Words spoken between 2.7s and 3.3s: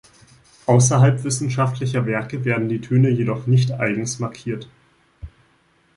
Töne